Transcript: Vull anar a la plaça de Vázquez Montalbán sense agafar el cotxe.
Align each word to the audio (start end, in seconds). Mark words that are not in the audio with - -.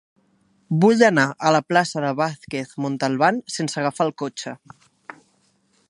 Vull 0.85 1.03
anar 1.07 1.25
a 1.49 1.51
la 1.55 1.59
plaça 1.73 2.03
de 2.05 2.09
Vázquez 2.21 2.73
Montalbán 2.87 3.39
sense 3.59 3.81
agafar 3.83 4.09
el 4.11 4.15
cotxe. 4.23 4.55